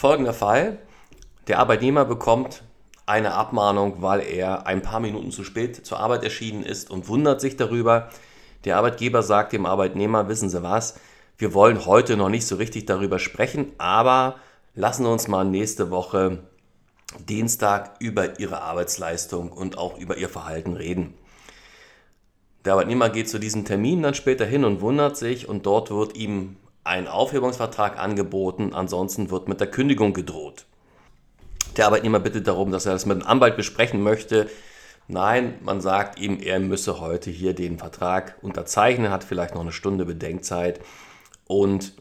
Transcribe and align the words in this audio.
folgender 0.00 0.32
Fall. 0.32 0.78
Der 1.46 1.58
Arbeitnehmer 1.58 2.06
bekommt 2.06 2.62
eine 3.04 3.34
Abmahnung, 3.34 4.00
weil 4.00 4.20
er 4.20 4.66
ein 4.66 4.80
paar 4.80 4.98
Minuten 4.98 5.30
zu 5.30 5.44
spät 5.44 5.84
zur 5.84 6.00
Arbeit 6.00 6.24
erschienen 6.24 6.62
ist 6.62 6.90
und 6.90 7.06
wundert 7.08 7.42
sich 7.42 7.58
darüber. 7.58 8.08
Der 8.64 8.78
Arbeitgeber 8.78 9.22
sagt 9.22 9.52
dem 9.52 9.66
Arbeitnehmer, 9.66 10.26
wissen 10.28 10.48
Sie 10.48 10.62
was, 10.62 10.98
wir 11.36 11.52
wollen 11.52 11.84
heute 11.84 12.16
noch 12.16 12.30
nicht 12.30 12.46
so 12.46 12.56
richtig 12.56 12.86
darüber 12.86 13.18
sprechen, 13.18 13.72
aber 13.76 14.36
lassen 14.74 15.04
uns 15.04 15.28
mal 15.28 15.44
nächste 15.44 15.90
Woche 15.90 16.44
Dienstag 17.28 17.96
über 17.98 18.40
Ihre 18.40 18.62
Arbeitsleistung 18.62 19.52
und 19.52 19.76
auch 19.76 19.98
über 19.98 20.16
Ihr 20.16 20.30
Verhalten 20.30 20.76
reden. 20.76 21.12
Der 22.64 22.72
Arbeitnehmer 22.72 23.10
geht 23.10 23.28
zu 23.28 23.38
diesem 23.38 23.66
Termin 23.66 24.02
dann 24.02 24.14
später 24.14 24.46
hin 24.46 24.64
und 24.64 24.80
wundert 24.80 25.18
sich 25.18 25.46
und 25.46 25.66
dort 25.66 25.90
wird 25.90 26.16
ihm 26.16 26.56
ein 26.84 27.08
Aufhebungsvertrag 27.08 27.98
angeboten, 27.98 28.72
ansonsten 28.72 29.30
wird 29.30 29.48
mit 29.48 29.60
der 29.60 29.70
Kündigung 29.70 30.12
gedroht. 30.12 30.66
Der 31.76 31.86
Arbeitnehmer 31.86 32.20
bittet 32.20 32.46
darum, 32.46 32.72
dass 32.72 32.86
er 32.86 32.92
das 32.92 33.06
mit 33.06 33.20
dem 33.20 33.26
Anwalt 33.26 33.56
besprechen 33.56 34.02
möchte. 34.02 34.48
Nein, 35.06 35.54
man 35.62 35.80
sagt 35.80 36.18
ihm, 36.18 36.38
er 36.40 36.60
müsse 36.60 37.00
heute 37.00 37.30
hier 37.30 37.54
den 37.54 37.78
Vertrag 37.78 38.36
unterzeichnen, 38.42 39.10
hat 39.10 39.24
vielleicht 39.24 39.54
noch 39.54 39.62
eine 39.62 39.72
Stunde 39.72 40.04
Bedenkzeit 40.04 40.80
und 41.46 41.94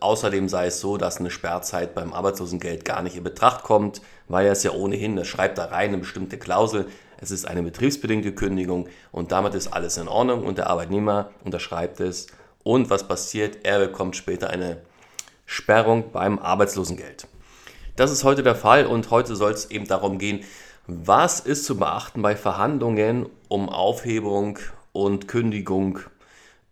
außerdem 0.00 0.48
sei 0.48 0.66
es 0.66 0.80
so, 0.80 0.96
dass 0.96 1.18
eine 1.18 1.30
Sperrzeit 1.30 1.94
beim 1.94 2.12
Arbeitslosengeld 2.12 2.84
gar 2.84 3.02
nicht 3.02 3.16
in 3.16 3.24
Betracht 3.24 3.64
kommt, 3.64 4.02
weil 4.28 4.46
er 4.46 4.52
es 4.52 4.62
ja 4.62 4.72
ohnehin, 4.72 5.16
das 5.16 5.26
schreibt 5.26 5.58
da 5.58 5.66
rein 5.66 5.88
eine 5.88 5.98
bestimmte 5.98 6.38
Klausel, 6.38 6.86
es 7.20 7.30
ist 7.30 7.46
eine 7.46 7.62
betriebsbedingte 7.62 8.34
Kündigung 8.34 8.88
und 9.12 9.32
damit 9.32 9.54
ist 9.54 9.68
alles 9.68 9.96
in 9.96 10.08
Ordnung 10.08 10.44
und 10.44 10.58
der 10.58 10.68
Arbeitnehmer 10.68 11.30
unterschreibt 11.44 12.00
es 12.00 12.26
und 12.64 12.90
was 12.90 13.06
passiert? 13.06 13.58
Er 13.64 13.78
bekommt 13.78 14.16
später 14.16 14.50
eine 14.50 14.78
Sperrung 15.46 16.12
beim 16.12 16.38
Arbeitslosengeld. 16.38 17.26
Das 17.96 18.10
ist 18.10 18.24
heute 18.24 18.42
der 18.42 18.54
Fall 18.54 18.86
und 18.86 19.10
heute 19.10 19.36
soll 19.36 19.52
es 19.52 19.70
eben 19.70 19.86
darum 19.86 20.18
gehen, 20.18 20.44
was 20.86 21.40
ist 21.40 21.64
zu 21.64 21.76
beachten 21.76 22.22
bei 22.22 22.36
Verhandlungen 22.36 23.26
um 23.48 23.68
Aufhebung 23.68 24.58
und 24.92 25.28
Kündigung 25.28 26.00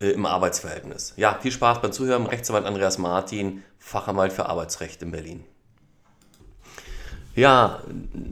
äh, 0.01 0.11
im 0.11 0.27
Arbeitsverhältnis. 0.27 1.15
Ja, 1.17 1.39
viel 1.41 1.53
Spaß 1.53 1.83
beim 1.83 1.93
Zuhören. 1.93 2.27
Rechtsanwalt 2.27 2.67
Andreas 2.67 2.99
Martin, 2.99 3.63
Fachanwalt 3.79 4.33
für 4.33 4.47
Arbeitsrecht 4.47 5.03
in 5.03 5.11
Berlin. 5.11 5.45
Ja, 7.37 7.81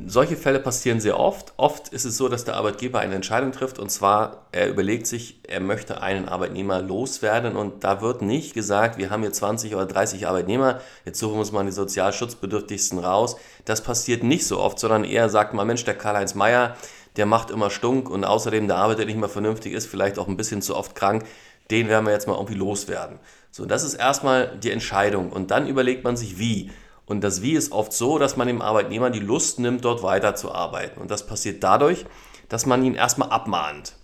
solche 0.09 0.37
Fälle 0.37 0.59
passieren 0.59 1.01
sehr 1.01 1.21
oft. 1.21 1.53
Oft 1.57 1.89
ist 1.91 2.05
es 2.05 2.17
so, 2.17 2.29
dass 2.29 2.45
der 2.45 2.57
Arbeitgeber 2.57 2.99
eine 2.99 3.15
Entscheidung 3.15 3.53
trifft 3.53 3.79
und 3.79 3.91
zwar, 3.93 4.47
er 4.51 4.69
überlegt 4.69 5.07
sich, 5.07 5.39
er 5.47 5.61
möchte 5.61 6.03
einen 6.03 6.29
Arbeitnehmer 6.29 6.83
loswerden 6.83 7.55
und 7.55 7.85
da 7.85 8.01
wird 8.01 8.23
nicht 8.23 8.55
gesagt, 8.55 8.99
wir 8.99 9.11
haben 9.11 9.23
hier 9.23 9.33
20 9.33 9.77
oder 9.77 9.87
30 9.87 10.27
Arbeitnehmer, 10.27 10.81
jetzt 11.05 11.21
suchen 11.21 11.35
wir 11.35 11.41
uns 11.41 11.53
mal 11.53 11.65
die 11.65 11.71
sozialschutzbedürftigsten 11.71 12.99
raus. 12.99 13.37
Das 13.65 13.83
passiert 13.85 14.25
nicht 14.25 14.47
so 14.47 14.59
oft, 14.59 14.81
sondern 14.81 15.05
eher 15.05 15.29
sagt 15.29 15.55
man, 15.55 15.69
Mensch, 15.69 15.85
der 15.85 15.97
Karl-Heinz 15.97 16.35
Mayer, 16.35 16.77
der 17.17 17.27
macht 17.27 17.51
immer 17.51 17.71
Stunk 17.71 18.11
und 18.11 18.25
außerdem 18.25 18.67
der 18.67 18.79
arbeitet 18.79 19.07
nicht 19.07 19.19
mehr 19.19 19.29
vernünftig, 19.29 19.75
ist 19.75 19.87
vielleicht 19.87 20.19
auch 20.19 20.27
ein 20.27 20.37
bisschen 20.37 20.61
zu 20.61 20.75
oft 20.75 20.97
krank, 20.97 21.25
den 21.71 21.89
werden 21.89 22.05
wir 22.05 22.12
jetzt 22.12 22.27
mal 22.27 22.35
irgendwie 22.35 22.55
loswerden. 22.55 23.21
So, 23.53 23.65
das 23.65 23.85
ist 23.85 23.95
erstmal 23.95 24.59
die 24.59 24.73
Entscheidung 24.73 25.31
und 25.31 25.53
dann 25.53 25.69
überlegt 25.69 26.03
man 26.03 26.17
sich, 26.17 26.41
wie. 26.41 26.73
Und 27.09 27.23
das 27.23 27.41
Wie 27.41 27.55
ist 27.55 27.73
oft 27.73 27.92
so, 27.92 28.19
dass 28.19 28.37
man 28.37 28.47
dem 28.47 28.61
Arbeitnehmer 28.61 29.09
die 29.09 29.19
Lust 29.19 29.59
nimmt, 29.59 29.84
dort 29.84 30.03
weiterzuarbeiten. 30.03 31.01
Und 31.01 31.11
das 31.11 31.27
passiert 31.27 31.65
dadurch, 31.65 32.05
dass 32.50 32.67
man 32.67 32.84
ihn 32.84 32.95
erstmal 32.95 33.31
abmahnt. 33.31 33.95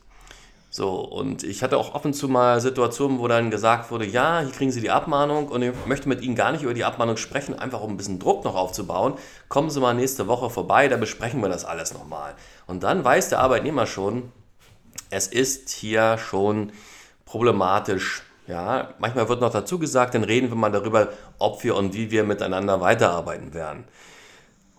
So, 0.70 0.98
und 0.98 1.44
ich 1.44 1.62
hatte 1.62 1.76
auch 1.78 1.94
ab 1.94 2.12
zu 2.12 2.28
mal 2.28 2.60
Situationen, 2.60 3.20
wo 3.20 3.28
dann 3.28 3.50
gesagt 3.50 3.92
wurde, 3.92 4.06
ja, 4.06 4.40
hier 4.40 4.50
kriegen 4.50 4.72
Sie 4.72 4.80
die 4.80 4.90
Abmahnung 4.90 5.48
und 5.48 5.62
ich 5.62 5.72
möchte 5.86 6.08
mit 6.08 6.20
Ihnen 6.20 6.34
gar 6.34 6.50
nicht 6.50 6.62
über 6.62 6.74
die 6.74 6.84
Abmahnung 6.84 7.16
sprechen, 7.16 7.56
einfach 7.56 7.80
um 7.80 7.90
ein 7.92 7.96
bisschen 7.96 8.18
Druck 8.18 8.42
noch 8.42 8.56
aufzubauen. 8.56 9.14
Kommen 9.48 9.70
Sie 9.70 9.78
mal 9.78 9.94
nächste 9.94 10.26
Woche 10.26 10.50
vorbei, 10.50 10.88
da 10.88 10.96
besprechen 10.96 11.40
wir 11.42 11.48
das 11.48 11.64
alles 11.64 11.94
nochmal. 11.94 12.34
Und 12.66 12.82
dann 12.82 13.04
weiß 13.04 13.28
der 13.28 13.38
Arbeitnehmer 13.38 13.86
schon, 13.86 14.32
es 15.10 15.28
ist 15.28 15.70
hier 15.70 16.18
schon 16.18 16.72
problematisch, 17.24 18.22
ja, 18.46 18.94
manchmal 18.98 19.28
wird 19.28 19.40
noch 19.40 19.52
dazu 19.52 19.78
gesagt, 19.78 20.14
dann 20.14 20.24
reden 20.24 20.50
wir 20.50 20.56
mal 20.56 20.70
darüber, 20.70 21.08
ob 21.38 21.64
wir 21.64 21.76
und 21.76 21.94
wie 21.94 22.10
wir 22.10 22.24
miteinander 22.24 22.80
weiterarbeiten 22.80 23.54
werden. 23.54 23.84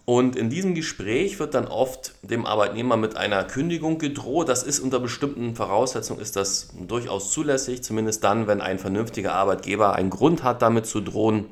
Und 0.05 0.35
in 0.35 0.51
diesem 0.51 0.75
Gespräch 0.75 1.39
wird 1.39 1.55
dann 1.55 1.67
oft 1.67 2.13
dem 2.21 2.45
Arbeitnehmer 2.45 2.95
mit 2.95 3.17
einer 3.17 3.43
Kündigung 3.43 3.97
gedroht. 3.97 4.49
Das 4.49 4.61
ist 4.61 4.79
unter 4.79 4.99
bestimmten 4.99 5.55
Voraussetzungen 5.55 6.21
ist 6.21 6.35
das 6.35 6.69
durchaus 6.79 7.31
zulässig, 7.31 7.83
zumindest 7.83 8.23
dann, 8.23 8.45
wenn 8.45 8.61
ein 8.61 8.77
vernünftiger 8.77 9.33
Arbeitgeber 9.33 9.93
einen 9.93 10.11
Grund 10.11 10.43
hat, 10.43 10.61
damit 10.61 10.85
zu 10.85 11.01
drohen. 11.01 11.47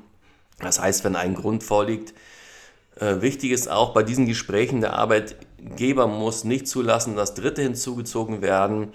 Das 0.59 0.79
heißt, 0.79 1.03
wenn 1.03 1.15
ein 1.15 1.33
Grund 1.33 1.63
vorliegt. 1.63 2.13
Äh, 2.99 3.21
wichtig 3.21 3.49
ist 3.49 3.71
auch 3.71 3.91
bei 3.91 4.03
diesen 4.03 4.27
Gesprächen, 4.27 4.81
der 4.81 4.93
Arbeitgeber 4.93 6.05
muss 6.05 6.43
nicht 6.43 6.67
zulassen, 6.67 7.15
dass 7.15 7.33
Dritte 7.33 7.63
hinzugezogen 7.63 8.43
werden 8.43 8.93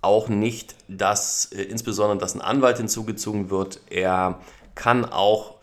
auch 0.00 0.28
nicht, 0.28 0.76
dass 0.88 1.46
äh, 1.46 1.62
insbesondere, 1.62 2.18
dass 2.18 2.34
ein 2.34 2.40
Anwalt 2.40 2.78
hinzugezogen 2.78 3.50
wird. 3.50 3.80
Er 3.90 4.40
kann 4.74 5.04
auch 5.04 5.56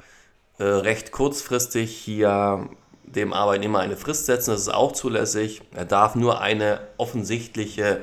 äh, 0.57 0.63
recht 0.63 1.11
kurzfristig 1.11 1.93
hier 1.95 2.69
dem 3.03 3.33
Arbeitnehmer 3.33 3.79
eine 3.79 3.97
Frist 3.97 4.25
setzen, 4.25 4.51
das 4.51 4.61
ist 4.61 4.73
auch 4.73 4.91
zulässig. 4.91 5.61
Er 5.73 5.85
darf 5.85 6.15
nur 6.15 6.41
eine 6.41 6.81
offensichtliche, 6.97 8.01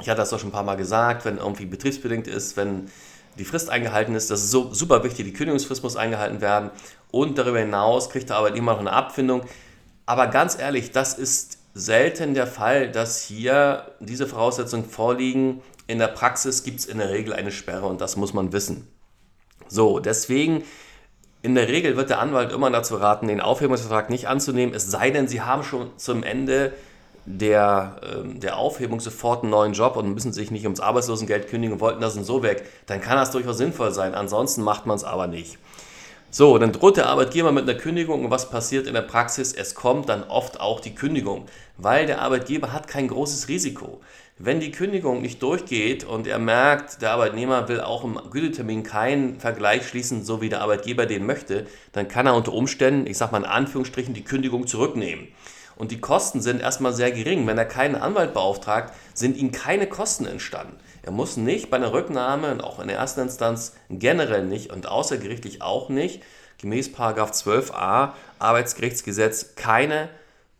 ich 0.00 0.08
hatte 0.08 0.20
das 0.20 0.30
doch 0.30 0.38
schon 0.38 0.48
ein 0.48 0.52
paar 0.52 0.62
Mal 0.62 0.76
gesagt, 0.76 1.24
wenn 1.26 1.36
irgendwie 1.36 1.66
betriebsbedingt 1.66 2.26
ist, 2.26 2.56
wenn 2.56 2.90
die 3.38 3.44
Frist 3.44 3.70
eingehalten 3.70 4.14
ist. 4.14 4.30
Das 4.30 4.42
ist 4.42 4.50
so 4.50 4.72
super 4.72 5.04
wichtig. 5.04 5.26
Die 5.26 5.32
Kündigungsfrist 5.32 5.82
muss 5.82 5.96
eingehalten 5.96 6.40
werden. 6.40 6.70
Und 7.10 7.38
darüber 7.38 7.58
hinaus 7.58 8.10
kriegt 8.10 8.30
der 8.30 8.36
Arbeitnehmer 8.36 8.72
noch 8.72 8.80
eine 8.80 8.92
Abfindung. 8.92 9.42
Aber 10.06 10.28
ganz 10.28 10.58
ehrlich, 10.58 10.92
das 10.92 11.14
ist 11.14 11.58
selten 11.74 12.34
der 12.34 12.46
Fall, 12.46 12.90
dass 12.90 13.20
hier 13.22 13.92
diese 14.00 14.26
Voraussetzungen 14.26 14.84
vorliegen. 14.84 15.62
In 15.86 15.98
der 15.98 16.08
Praxis 16.08 16.64
gibt 16.64 16.80
es 16.80 16.86
in 16.86 16.98
der 16.98 17.10
Regel 17.10 17.34
eine 17.34 17.52
Sperre 17.52 17.86
und 17.86 18.00
das 18.00 18.16
muss 18.16 18.32
man 18.32 18.52
wissen. 18.52 18.88
So, 19.68 19.98
deswegen 19.98 20.64
in 21.42 21.54
der 21.54 21.68
Regel 21.68 21.96
wird 21.96 22.10
der 22.10 22.18
Anwalt 22.18 22.52
immer 22.52 22.70
dazu 22.70 22.96
raten, 22.96 23.28
den 23.28 23.40
Aufhebungsvertrag 23.40 24.10
nicht 24.10 24.26
anzunehmen, 24.26 24.74
es 24.74 24.90
sei 24.90 25.10
denn, 25.10 25.28
Sie 25.28 25.42
haben 25.42 25.62
schon 25.62 25.90
zum 25.96 26.22
Ende 26.22 26.72
der, 27.26 28.00
ähm, 28.02 28.40
der 28.40 28.56
Aufhebung 28.56 29.00
sofort 29.00 29.42
einen 29.42 29.50
neuen 29.50 29.72
Job 29.72 29.96
und 29.96 30.14
müssen 30.14 30.32
sich 30.32 30.50
nicht 30.50 30.64
ums 30.64 30.80
Arbeitslosengeld 30.80 31.48
kündigen 31.48 31.74
und 31.74 31.80
wollten 31.80 32.00
das 32.00 32.16
und 32.16 32.24
so 32.24 32.42
weg, 32.42 32.64
dann 32.86 33.00
kann 33.00 33.16
das 33.16 33.32
durchaus 33.32 33.58
sinnvoll 33.58 33.92
sein. 33.92 34.14
Ansonsten 34.14 34.62
macht 34.62 34.86
man 34.86 34.96
es 34.96 35.04
aber 35.04 35.26
nicht. 35.26 35.58
So, 36.30 36.58
dann 36.58 36.72
droht 36.72 36.96
der 36.96 37.06
Arbeitgeber 37.06 37.52
mit 37.52 37.68
einer 37.68 37.78
Kündigung 37.78 38.24
und 38.24 38.30
was 38.30 38.50
passiert 38.50 38.86
in 38.86 38.94
der 38.94 39.02
Praxis? 39.02 39.52
Es 39.52 39.74
kommt 39.74 40.08
dann 40.08 40.24
oft 40.24 40.60
auch 40.60 40.80
die 40.80 40.94
Kündigung, 40.94 41.46
weil 41.78 42.06
der 42.06 42.20
Arbeitgeber 42.20 42.72
hat 42.72 42.88
kein 42.88 43.08
großes 43.08 43.48
Risiko. 43.48 44.00
Wenn 44.38 44.60
die 44.60 44.70
Kündigung 44.70 45.22
nicht 45.22 45.42
durchgeht 45.42 46.04
und 46.04 46.26
er 46.26 46.38
merkt, 46.38 47.00
der 47.00 47.12
Arbeitnehmer 47.12 47.68
will 47.68 47.80
auch 47.80 48.04
im 48.04 48.20
Gütetermin 48.30 48.82
keinen 48.82 49.40
Vergleich 49.40 49.88
schließen, 49.88 50.24
so 50.24 50.42
wie 50.42 50.50
der 50.50 50.60
Arbeitgeber 50.60 51.06
den 51.06 51.24
möchte, 51.24 51.66
dann 51.92 52.06
kann 52.06 52.26
er 52.26 52.34
unter 52.34 52.52
Umständen, 52.52 53.06
ich 53.06 53.16
sage 53.16 53.32
mal 53.32 53.38
in 53.38 53.44
Anführungsstrichen, 53.46 54.12
die 54.12 54.24
Kündigung 54.24 54.66
zurücknehmen. 54.66 55.28
Und 55.76 55.92
die 55.92 56.00
Kosten 56.00 56.40
sind 56.40 56.60
erstmal 56.60 56.94
sehr 56.94 57.12
gering. 57.12 57.46
Wenn 57.46 57.58
er 57.58 57.66
keinen 57.66 57.94
Anwalt 57.94 58.34
beauftragt, 58.34 58.94
sind 59.14 59.36
ihm 59.36 59.52
keine 59.52 59.86
Kosten 59.86 60.26
entstanden. 60.26 60.76
Er 61.02 61.12
muss 61.12 61.36
nicht 61.36 61.70
bei 61.70 61.76
einer 61.76 61.92
Rücknahme 61.92 62.50
und 62.50 62.64
auch 62.64 62.80
in 62.80 62.88
der 62.88 62.96
ersten 62.96 63.20
Instanz 63.20 63.74
generell 63.90 64.44
nicht 64.44 64.72
und 64.72 64.88
außergerichtlich 64.88 65.62
auch 65.62 65.88
nicht, 65.88 66.22
gemäß 66.58 66.90
12a 66.90 68.12
Arbeitsgerichtsgesetz, 68.38 69.54
keine 69.54 70.08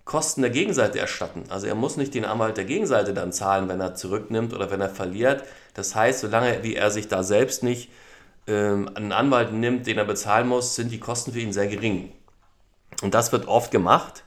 Kosten 0.04 0.42
der 0.42 0.50
Gegenseite 0.50 1.00
erstatten. 1.00 1.44
Also 1.48 1.66
er 1.66 1.74
muss 1.74 1.96
nicht 1.96 2.14
den 2.14 2.24
Anwalt 2.24 2.56
der 2.56 2.64
Gegenseite 2.64 3.12
dann 3.12 3.32
zahlen, 3.32 3.68
wenn 3.68 3.80
er 3.80 3.96
zurücknimmt 3.96 4.54
oder 4.54 4.70
wenn 4.70 4.80
er 4.80 4.88
verliert. 4.88 5.42
Das 5.74 5.96
heißt, 5.96 6.20
solange 6.20 6.62
wie 6.62 6.76
er 6.76 6.92
sich 6.92 7.08
da 7.08 7.24
selbst 7.24 7.64
nicht 7.64 7.90
ähm, 8.46 8.88
einen 8.94 9.10
Anwalt 9.10 9.52
nimmt, 9.52 9.86
den 9.88 9.98
er 9.98 10.04
bezahlen 10.04 10.46
muss, 10.46 10.76
sind 10.76 10.92
die 10.92 11.00
Kosten 11.00 11.32
für 11.32 11.40
ihn 11.40 11.52
sehr 11.52 11.66
gering. 11.66 12.12
Und 13.02 13.14
das 13.14 13.32
wird 13.32 13.48
oft 13.48 13.72
gemacht. 13.72 14.22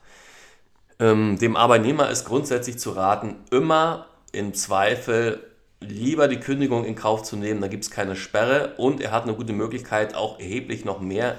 Ähm, 1.00 1.38
dem 1.40 1.56
Arbeitnehmer 1.56 2.10
ist 2.10 2.26
grundsätzlich 2.26 2.78
zu 2.78 2.92
raten, 2.92 3.36
immer 3.52 4.08
im 4.32 4.54
Zweifel 4.54 5.44
lieber 5.82 6.28
die 6.28 6.40
Kündigung 6.40 6.84
in 6.84 6.96
Kauf 6.96 7.24
zu 7.24 7.38
nehmen, 7.38 7.62
da 7.62 7.68
gibt 7.68 7.86
es 7.86 7.92
keine 7.92 8.16
Sperre 8.16 8.74
und 8.78 9.00
er 9.02 9.12
hat 9.12 9.24
eine 9.24 9.34
gute 9.34 9.54
Möglichkeit, 9.54 10.14
auch 10.14 10.40
erheblich 10.40 10.84
noch 10.84 11.00
mehr 11.00 11.38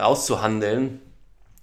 auszuhandeln, 0.00 1.00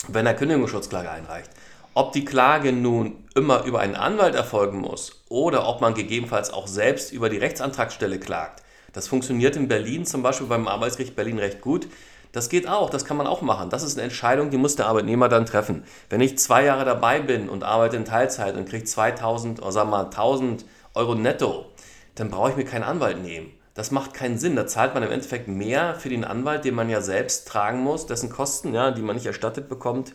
wenn 0.07 0.25
er 0.25 0.35
Kündigungsschutzklage 0.35 1.09
einreicht. 1.09 1.49
Ob 1.93 2.11
die 2.11 2.25
Klage 2.25 2.73
nun 2.73 3.23
immer 3.35 3.63
über 3.63 3.79
einen 3.79 3.95
Anwalt 3.95 4.35
erfolgen 4.35 4.79
muss 4.79 5.23
oder 5.29 5.67
ob 5.67 5.81
man 5.81 5.93
gegebenenfalls 5.93 6.51
auch 6.51 6.67
selbst 6.67 7.11
über 7.11 7.29
die 7.29 7.37
Rechtsantragsstelle 7.37 8.19
klagt, 8.19 8.63
das 8.93 9.07
funktioniert 9.07 9.55
in 9.55 9.67
Berlin 9.67 10.05
zum 10.05 10.21
Beispiel 10.23 10.47
beim 10.47 10.67
Arbeitsgericht 10.67 11.15
Berlin 11.15 11.39
recht 11.39 11.61
gut. 11.61 11.87
Das 12.35 12.49
geht 12.49 12.67
auch, 12.67 12.89
das 12.89 13.05
kann 13.05 13.15
man 13.15 13.27
auch 13.27 13.41
machen. 13.41 13.69
Das 13.69 13.81
ist 13.81 13.95
eine 13.95 14.03
Entscheidung, 14.03 14.49
die 14.49 14.57
muss 14.57 14.75
der 14.75 14.87
Arbeitnehmer 14.87 15.29
dann 15.29 15.45
treffen. 15.45 15.85
Wenn 16.09 16.19
ich 16.19 16.37
zwei 16.37 16.65
Jahre 16.65 16.83
dabei 16.83 17.21
bin 17.21 17.47
und 17.47 17.63
arbeite 17.63 17.95
in 17.95 18.03
Teilzeit 18.03 18.57
und 18.57 18.67
kriege 18.67 18.83
2000 18.83 19.61
oder 19.61 19.71
sagen 19.71 19.89
mal 19.89 20.03
1000 20.03 20.65
Euro 20.95 21.15
netto, 21.15 21.67
dann 22.15 22.29
brauche 22.29 22.49
ich 22.49 22.57
mir 22.57 22.65
keinen 22.65 22.83
Anwalt 22.83 23.21
nehmen. 23.21 23.53
Das 23.73 23.89
macht 23.91 24.13
keinen 24.13 24.37
Sinn. 24.37 24.57
Da 24.57 24.67
zahlt 24.67 24.93
man 24.93 25.03
im 25.03 25.13
Endeffekt 25.13 25.47
mehr 25.47 25.95
für 25.95 26.09
den 26.09 26.25
Anwalt, 26.25 26.65
den 26.65 26.75
man 26.75 26.89
ja 26.89 26.99
selbst 26.99 27.47
tragen 27.47 27.79
muss, 27.79 28.05
dessen 28.05 28.29
Kosten, 28.29 28.73
ja, 28.73 28.91
die 28.91 29.01
man 29.01 29.15
nicht 29.15 29.27
erstattet 29.27 29.69
bekommt, 29.69 30.11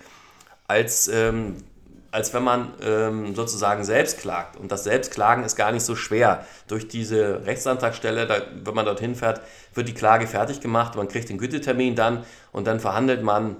als 0.69 1.09
ähm, 1.09 1.57
als 2.13 2.35
wenn 2.35 2.43
man 2.43 2.73
ähm, 2.83 3.35
sozusagen 3.35 3.85
selbst 3.85 4.19
klagt. 4.19 4.57
Und 4.57 4.73
das 4.73 4.85
Selbstklagen 4.85 5.45
ist 5.45 5.57
gar 5.57 5.73
nicht 5.73 5.85
so 5.85 5.95
schwer. 5.95 6.45
Durch 6.67 6.89
diese 6.89 7.47
Rechtsantragsstelle, 7.47 8.27
da, 8.27 8.43
wenn 8.65 8.75
man 8.75 8.85
dorthin 8.85 9.15
fährt, 9.15 9.41
wird 9.75 9.89
die 9.89 9.95
Klage 9.95 10.27
fertig 10.27 10.61
gemacht, 10.61 10.97
man 10.97 11.09
kriegt 11.09 11.29
den 11.29 11.39
Gütetermin 11.39 11.95
dann 11.95 12.25
und 12.53 12.67
dann 12.67 12.81
verhandelt 12.81 13.23
man 13.23 13.57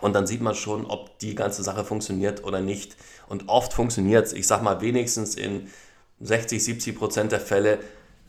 und 0.00 0.14
dann 0.14 0.26
sieht 0.26 0.40
man 0.40 0.54
schon, 0.54 0.86
ob 0.86 1.18
die 1.18 1.34
ganze 1.34 1.62
Sache 1.62 1.84
funktioniert 1.84 2.44
oder 2.44 2.60
nicht. 2.60 2.96
Und 3.28 3.48
oft 3.48 3.72
funktioniert 3.72 4.26
es. 4.26 4.32
Ich 4.32 4.46
sage 4.46 4.64
mal, 4.64 4.80
wenigstens 4.80 5.34
in 5.34 5.68
60, 6.20 6.62
70 6.62 6.98
Prozent 6.98 7.32
der 7.32 7.40
Fälle 7.40 7.78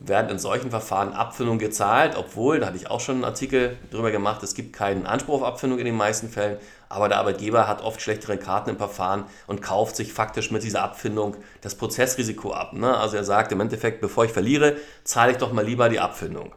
werden 0.04 0.32
in 0.32 0.40
solchen 0.40 0.72
Verfahren 0.72 1.14
Abfindungen 1.14 1.60
gezahlt, 1.60 2.16
obwohl, 2.18 2.60
da 2.60 2.68
hatte 2.68 2.78
ich 2.78 2.90
auch 2.90 3.00
schon 3.00 3.16
einen 3.16 3.24
Artikel 3.24 3.78
drüber 3.92 4.10
gemacht, 4.10 4.42
es 4.42 4.56
gibt 4.56 4.74
keinen 4.74 5.06
Anspruch 5.06 5.42
auf 5.42 5.44
Abfindung 5.44 5.78
in 5.78 5.86
den 5.86 5.96
meisten 5.96 6.28
Fällen, 6.28 6.58
aber 6.90 7.08
der 7.08 7.20
Arbeitgeber 7.20 7.68
hat 7.68 7.84
oft 7.84 8.02
schlechtere 8.02 8.38
Karten 8.38 8.72
im 8.72 8.78
Verfahren 8.78 9.26
und 9.46 9.62
kauft 9.62 9.96
sich 9.96 10.12
faktisch 10.12 10.50
mit 10.50 10.64
dieser 10.64 10.82
Abfindung 10.82 11.38
das 11.62 11.76
Prozessrisiko 11.76 12.52
ab. 12.52 12.74
Ne? 12.74 12.98
Also 12.98 13.16
er 13.16 13.24
sagt 13.24 13.52
im 13.52 13.62
Endeffekt, 13.62 14.02
bevor 14.02 14.26
ich 14.26 14.32
verliere, 14.32 14.78
zahle 15.04 15.34
ich 15.34 15.38
doch 15.38 15.54
mal 15.54 15.66
lieber 15.66 15.88
die 15.88 16.00
Abfindung. 16.00 16.54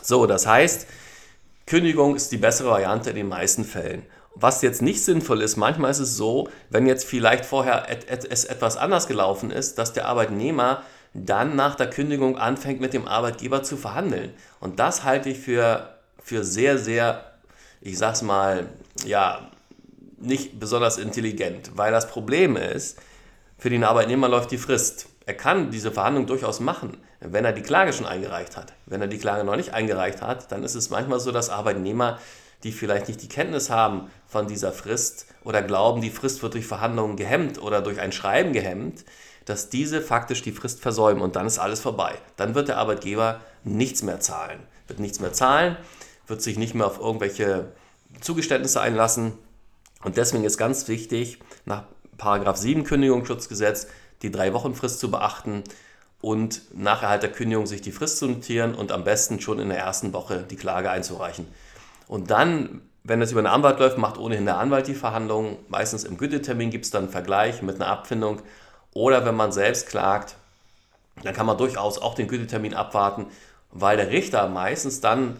So, 0.00 0.26
das 0.26 0.46
heißt, 0.46 0.86
Kündigung 1.66 2.14
ist 2.14 2.30
die 2.30 2.36
bessere 2.36 2.70
Variante 2.70 3.10
in 3.10 3.16
den 3.16 3.28
meisten 3.28 3.64
Fällen. 3.64 4.06
Was 4.36 4.62
jetzt 4.62 4.82
nicht 4.82 5.04
sinnvoll 5.04 5.42
ist, 5.42 5.56
manchmal 5.56 5.90
ist 5.90 6.00
es 6.00 6.16
so, 6.16 6.48
wenn 6.68 6.86
jetzt 6.86 7.04
vielleicht 7.04 7.44
vorher 7.44 7.86
es 8.08 8.44
etwas 8.44 8.76
anders 8.76 9.06
gelaufen 9.06 9.50
ist, 9.50 9.78
dass 9.78 9.92
der 9.92 10.06
Arbeitnehmer 10.06 10.82
dann 11.14 11.54
nach 11.54 11.76
der 11.76 11.88
Kündigung 11.88 12.36
anfängt 12.36 12.80
mit 12.80 12.92
dem 12.92 13.06
Arbeitgeber 13.06 13.62
zu 13.62 13.76
verhandeln. 13.76 14.34
Und 14.60 14.80
das 14.80 15.04
halte 15.04 15.30
ich 15.30 15.38
für, 15.38 15.94
für 16.22 16.44
sehr, 16.44 16.76
sehr, 16.76 17.24
ich 17.80 17.96
sag's 17.96 18.22
mal, 18.22 18.68
ja, 19.06 19.48
nicht 20.18 20.58
besonders 20.58 20.98
intelligent, 20.98 21.72
weil 21.76 21.92
das 21.92 22.08
Problem 22.08 22.56
ist, 22.56 22.98
für 23.58 23.70
den 23.70 23.84
Arbeitnehmer 23.84 24.28
läuft 24.28 24.50
die 24.50 24.58
Frist. 24.58 25.06
Er 25.26 25.34
kann 25.34 25.70
diese 25.70 25.92
Verhandlung 25.92 26.26
durchaus 26.26 26.60
machen, 26.60 26.98
wenn 27.20 27.44
er 27.44 27.52
die 27.52 27.62
Klage 27.62 27.92
schon 27.92 28.06
eingereicht 28.06 28.56
hat. 28.56 28.72
Wenn 28.86 29.00
er 29.00 29.06
die 29.06 29.18
Klage 29.18 29.44
noch 29.44 29.56
nicht 29.56 29.72
eingereicht 29.72 30.20
hat, 30.20 30.50
dann 30.50 30.64
ist 30.64 30.74
es 30.74 30.90
manchmal 30.90 31.20
so, 31.20 31.30
dass 31.32 31.48
Arbeitnehmer, 31.48 32.18
die 32.62 32.72
vielleicht 32.72 33.08
nicht 33.08 33.22
die 33.22 33.28
Kenntnis 33.28 33.70
haben 33.70 34.10
von 34.26 34.48
dieser 34.48 34.72
Frist 34.72 35.26
oder 35.44 35.62
glauben, 35.62 36.00
die 36.00 36.10
Frist 36.10 36.42
wird 36.42 36.54
durch 36.54 36.66
Verhandlungen 36.66 37.16
gehemmt 37.16 37.60
oder 37.62 37.80
durch 37.80 38.00
ein 38.00 38.12
Schreiben 38.12 38.52
gehemmt, 38.52 39.04
dass 39.44 39.68
diese 39.68 40.00
faktisch 40.00 40.42
die 40.42 40.52
Frist 40.52 40.80
versäumen 40.80 41.22
und 41.22 41.36
dann 41.36 41.46
ist 41.46 41.58
alles 41.58 41.80
vorbei. 41.80 42.14
Dann 42.36 42.54
wird 42.54 42.68
der 42.68 42.78
Arbeitgeber 42.78 43.40
nichts 43.62 44.02
mehr 44.02 44.20
zahlen. 44.20 44.60
Wird 44.86 45.00
nichts 45.00 45.20
mehr 45.20 45.32
zahlen, 45.32 45.76
wird 46.26 46.42
sich 46.42 46.58
nicht 46.58 46.74
mehr 46.74 46.86
auf 46.86 46.98
irgendwelche 46.98 47.72
Zugeständnisse 48.20 48.80
einlassen. 48.80 49.32
Und 50.02 50.16
deswegen 50.16 50.44
ist 50.44 50.58
ganz 50.58 50.88
wichtig, 50.88 51.38
nach 51.64 51.84
7 52.56 52.84
Kündigungsschutzgesetz 52.84 53.86
die 54.22 54.30
drei 54.30 54.52
Wochen 54.52 54.74
Frist 54.74 55.00
zu 55.00 55.10
beachten 55.10 55.64
und 56.20 56.62
nach 56.74 57.02
Erhalt 57.02 57.22
der 57.22 57.32
Kündigung 57.32 57.66
sich 57.66 57.82
die 57.82 57.92
Frist 57.92 58.18
zu 58.18 58.26
notieren 58.26 58.74
und 58.74 58.92
am 58.92 59.04
besten 59.04 59.40
schon 59.40 59.58
in 59.58 59.68
der 59.68 59.78
ersten 59.78 60.12
Woche 60.12 60.44
die 60.48 60.56
Klage 60.56 60.90
einzureichen. 60.90 61.46
Und 62.08 62.30
dann, 62.30 62.82
wenn 63.02 63.20
es 63.20 63.32
über 63.32 63.40
einen 63.40 63.48
Anwalt 63.48 63.78
läuft, 63.78 63.98
macht 63.98 64.18
ohnehin 64.18 64.46
der 64.46 64.58
Anwalt 64.58 64.86
die 64.86 64.94
Verhandlungen. 64.94 65.56
Meistens 65.68 66.04
im 66.04 66.16
Gütetermin 66.16 66.70
gibt 66.70 66.86
es 66.86 66.90
dann 66.90 67.04
einen 67.04 67.12
Vergleich 67.12 67.60
mit 67.62 67.76
einer 67.76 67.88
Abfindung 67.88 68.40
oder 68.94 69.26
wenn 69.26 69.34
man 69.34 69.52
selbst 69.52 69.88
klagt, 69.88 70.36
dann 71.22 71.34
kann 71.34 71.46
man 71.46 71.58
durchaus 71.58 71.98
auch 71.98 72.14
den 72.14 72.28
Gütetermin 72.28 72.74
abwarten, 72.74 73.26
weil 73.70 73.96
der 73.96 74.10
Richter 74.10 74.48
meistens 74.48 75.00
dann 75.00 75.36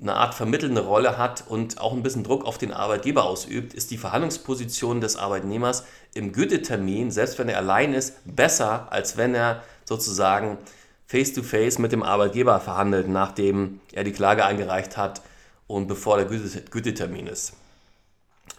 eine 0.00 0.14
Art 0.14 0.34
vermittelnde 0.34 0.82
Rolle 0.82 1.16
hat 1.16 1.44
und 1.48 1.80
auch 1.80 1.92
ein 1.92 2.02
bisschen 2.02 2.22
Druck 2.22 2.44
auf 2.44 2.58
den 2.58 2.72
Arbeitgeber 2.72 3.24
ausübt, 3.24 3.72
ist 3.72 3.90
die 3.90 3.96
Verhandlungsposition 3.96 5.00
des 5.00 5.16
Arbeitnehmers 5.16 5.84
im 6.12 6.32
Gütetermin, 6.32 7.10
selbst 7.10 7.38
wenn 7.38 7.48
er 7.48 7.56
allein 7.56 7.94
ist, 7.94 8.14
besser, 8.24 8.88
als 8.90 9.16
wenn 9.16 9.34
er 9.34 9.62
sozusagen 9.84 10.58
face-to-face 11.06 11.76
-face 11.76 11.80
mit 11.80 11.92
dem 11.92 12.02
Arbeitgeber 12.02 12.60
verhandelt, 12.60 13.08
nachdem 13.08 13.80
er 13.92 14.04
die 14.04 14.12
Klage 14.12 14.44
eingereicht 14.44 14.96
hat 14.96 15.22
und 15.66 15.86
bevor 15.86 16.18
der 16.18 16.26
Gütetermin 16.26 17.26
ist. 17.26 17.54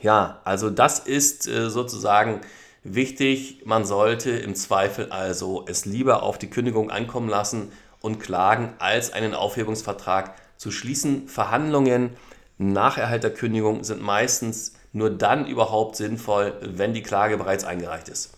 Ja, 0.01 0.39
also 0.43 0.69
das 0.69 0.99
ist 0.99 1.47
äh, 1.47 1.69
sozusagen 1.69 2.41
Wichtig, 2.83 3.63
man 3.65 3.85
sollte 3.85 4.31
im 4.31 4.55
Zweifel 4.55 5.11
also 5.11 5.65
es 5.67 5.85
lieber 5.85 6.23
auf 6.23 6.37
die 6.37 6.49
Kündigung 6.49 6.89
ankommen 6.91 7.29
lassen 7.29 7.71
und 7.99 8.19
klagen, 8.19 8.73
als 8.79 9.11
einen 9.11 9.33
Aufhebungsvertrag 9.33 10.35
zu 10.57 10.71
schließen. 10.71 11.27
Verhandlungen 11.27 12.11
nach 12.57 12.97
Erhalt 12.97 13.23
der 13.23 13.33
Kündigung 13.33 13.83
sind 13.83 14.01
meistens 14.01 14.73
nur 14.93 15.09
dann 15.09 15.45
überhaupt 15.47 15.95
sinnvoll, 15.95 16.53
wenn 16.61 16.93
die 16.93 17.03
Klage 17.03 17.37
bereits 17.37 17.63
eingereicht 17.63 18.09
ist. 18.09 18.37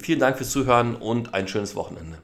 Vielen 0.00 0.20
Dank 0.20 0.36
fürs 0.36 0.50
Zuhören 0.50 0.94
und 0.94 1.34
ein 1.34 1.48
schönes 1.48 1.74
Wochenende. 1.74 2.18